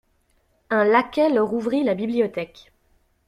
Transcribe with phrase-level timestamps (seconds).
[0.71, 2.71] Un laquais leur ouvrit la bibliothèque.